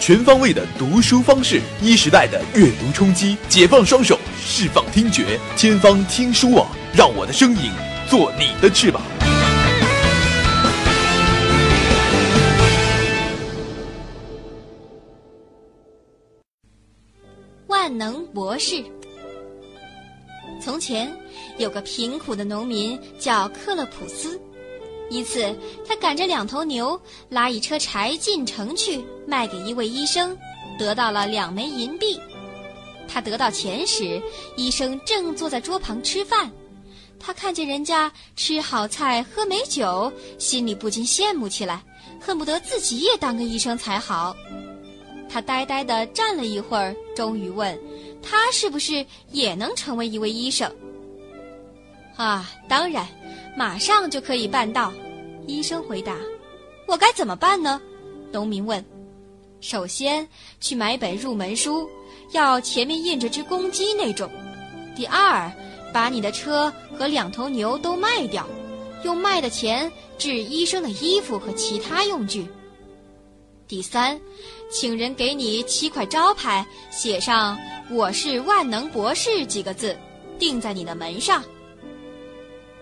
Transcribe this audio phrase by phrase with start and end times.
[0.00, 6.66] 全方位的读书方式，一时代的阅读冲击，解放双手，释放听觉，天方听书网，
[6.96, 7.70] 让我的声音
[8.08, 9.02] 做你的翅膀。
[17.66, 18.82] 万能博士。
[20.62, 21.14] 从前
[21.58, 24.40] 有个贫苦的农民叫克勒普斯。
[25.10, 25.54] 一次，
[25.86, 26.98] 他赶着两头牛，
[27.28, 30.36] 拉一车柴进城去卖给一位医生，
[30.78, 32.18] 得到了两枚银币。
[33.08, 34.22] 他得到钱时，
[34.56, 36.50] 医生正坐在桌旁吃饭。
[37.18, 41.82] 他看见人家吃好菜、喝美酒，心里不禁羡慕起来，
[42.20, 44.34] 恨不得自己也当个医生才好。
[45.28, 47.78] 他呆呆地站了一会儿，终于问
[48.22, 50.72] ：“他是不是也能成为一位医生？”
[52.16, 53.06] 啊，当然。
[53.56, 54.92] 马上就可以办到，
[55.46, 56.16] 医生回答
[56.86, 57.80] ：“我该怎么办呢？”
[58.32, 58.82] 农民问
[59.60, 60.26] ：“首先
[60.60, 61.88] 去买本入门书，
[62.32, 64.30] 要前面印着只公鸡那种。
[64.94, 65.50] 第二，
[65.92, 68.46] 把你的车和两头牛都卖掉，
[69.04, 72.46] 用卖的钱治医生的衣服和其他用具。
[73.66, 74.20] 第三，
[74.70, 77.58] 请人给你七块招牌，写上
[77.90, 79.96] ‘我是万能博士’几个字，
[80.38, 81.42] 钉在你的门上。”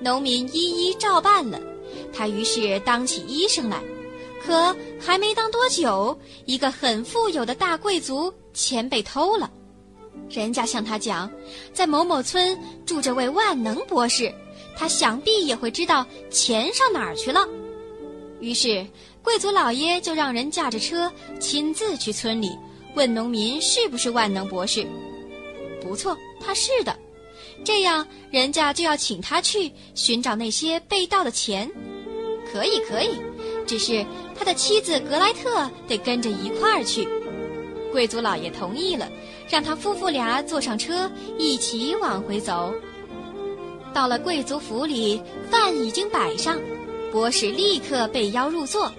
[0.01, 1.61] 农民一一照办了，
[2.13, 3.83] 他于是当起医生来。
[4.41, 9.51] 可还没当多久，一个很富有的大贵族钱被偷了。
[10.31, 11.31] 人家向他讲，
[11.73, 14.33] 在某某村住着位万能博士，
[14.77, 17.47] 他想必也会知道钱上哪儿去了。
[18.41, 18.87] 于是
[19.23, 22.57] 贵族老爷就让人驾着车亲自去村里
[22.95, 24.87] 问农民是不是万能博士。
[25.83, 26.97] 不错，他是的。
[27.65, 31.71] 这样，人家就要请他去寻找那些被盗的钱。
[32.51, 33.11] 可以，可以，
[33.67, 37.07] 只是他的妻子格莱特得跟着一块儿去。
[37.93, 39.07] 贵族老爷同意了，
[39.51, 42.73] 让他夫妇俩坐上车，一起往回走。
[43.93, 46.59] 到了贵族府里，饭已经摆上，
[47.13, 48.91] 博士立刻被邀入座。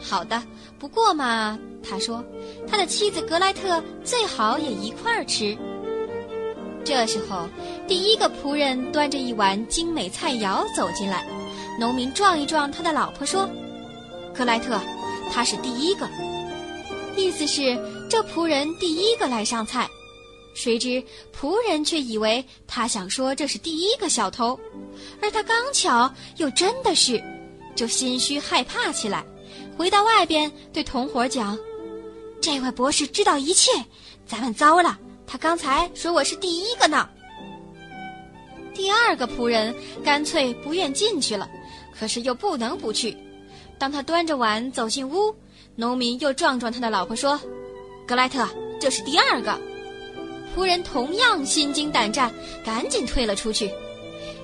[0.00, 0.42] 好的，
[0.78, 2.22] 不过嘛，他说，
[2.68, 5.56] 他的妻子格莱特最好也一块儿吃。
[6.86, 7.48] 这时候，
[7.88, 11.26] 第一个仆人端着一碗精美菜肴走进来。
[11.80, 13.50] 农民撞一撞他的老婆，说
[14.32, 14.80] ：“克莱特，
[15.32, 16.08] 他是第一个。”
[17.18, 17.76] 意思是
[18.08, 19.90] 这仆人第一个来上菜。
[20.54, 21.02] 谁知
[21.36, 24.58] 仆人却以为他想说这是第一个小偷，
[25.20, 27.20] 而他刚巧又真的是，
[27.74, 29.26] 就心虚害怕起来。
[29.76, 31.58] 回到外边，对同伙讲
[32.40, 33.72] ：“这位博士知道一切，
[34.24, 37.08] 咱们糟了。”他刚才说我是第一个呢。
[38.72, 41.48] 第二个仆人干脆不愿进去了，
[41.98, 43.16] 可是又不能不去。
[43.78, 45.34] 当他端着碗走进屋，
[45.74, 47.40] 农民又撞撞他的老婆说
[48.06, 48.46] ：“格莱特，
[48.80, 49.58] 这是第二个。”
[50.54, 52.32] 仆人同样心惊胆战，
[52.64, 53.70] 赶紧退了出去。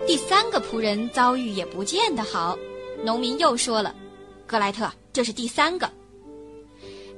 [0.07, 2.59] 第三个仆人遭遇也不见得好，
[3.05, 3.95] 农民又说了
[4.47, 5.89] ：“格莱特，这是第三个。”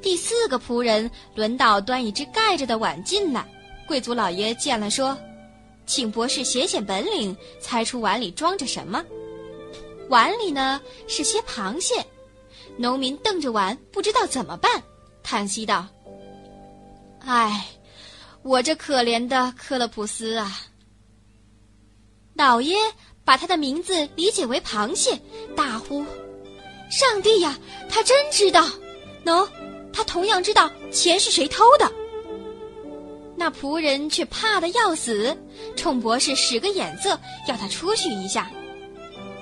[0.03, 3.49] 第四个仆人轮到端一只盖着的碗进来。
[3.87, 5.17] 贵族老爷见了，说
[5.87, 9.05] ：“请博士显显本领，猜出碗里装着什么。”
[10.09, 12.05] 碗里呢是些螃蟹。
[12.77, 14.83] 农民瞪着碗，不知道怎么办，
[15.23, 15.87] 叹息道
[17.25, 17.67] ：“唉，
[18.43, 20.61] 我这可怜的克勒普斯啊！”
[22.35, 22.77] 老爷
[23.25, 25.17] 把他的名字理解为螃蟹，
[25.55, 26.05] 大呼
[26.91, 27.57] ：“上帝呀，
[27.89, 28.67] 他真知道！
[29.25, 29.49] 喏，
[29.93, 31.89] 他同样知道钱是谁偷的。”
[33.45, 35.37] 那仆人却怕得要死，
[35.77, 37.11] 冲博士使个眼色，
[37.47, 38.51] 要他出去一下。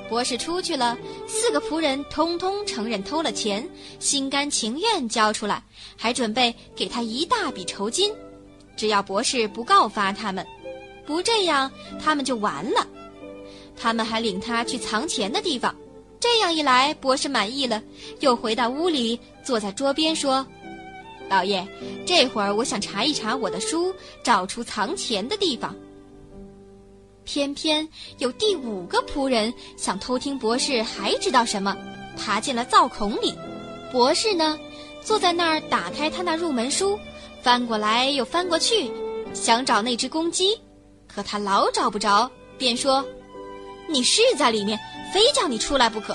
[0.08, 0.98] 博士出去了，
[1.28, 3.64] 四个仆人通通承认偷了钱，
[4.00, 5.62] 心甘情愿交出来，
[5.96, 8.12] 还准备给他一大笔酬金，
[8.76, 10.44] 只要博士不告发他们。
[11.06, 11.70] 不这样，
[12.02, 12.84] 他们就完了。
[13.76, 15.72] 他们还领他去藏钱的地方。
[16.18, 17.80] 这样一来，博士满意了，
[18.18, 20.44] 又回到屋里，坐在桌边说。
[21.32, 21.66] 老爷，
[22.04, 23.90] 这会儿我想查一查我的书，
[24.22, 25.74] 找出藏钱的地方。
[27.24, 27.88] 偏偏
[28.18, 31.74] 有第五个仆人想偷听博士还知道什么，
[32.18, 33.32] 爬进了灶孔里。
[33.90, 34.60] 博士呢，
[35.02, 37.00] 坐在那儿打开他那入门书，
[37.40, 38.90] 翻过来又翻过去，
[39.32, 40.60] 想找那只公鸡，
[41.06, 43.02] 可他老找不着，便说
[43.88, 44.78] ：“你是在里面，
[45.14, 46.14] 非叫你出来不可。”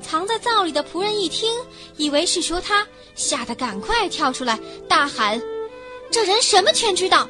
[0.00, 1.50] 藏在灶里的仆人一听，
[1.96, 4.58] 以为是说他，吓得赶快跳出来，
[4.88, 5.40] 大喊
[6.10, 7.28] ：“这人什么全知道！”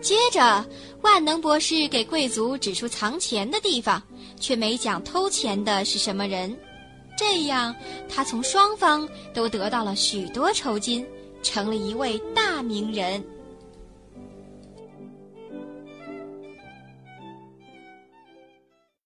[0.00, 0.64] 接着，
[1.02, 4.02] 万能博士给贵族指出藏钱的地方，
[4.38, 6.56] 却没讲偷钱的是什么人。
[7.16, 7.74] 这样，
[8.08, 11.04] 他从双方都得到了许多酬金，
[11.42, 13.24] 成了一位大名人。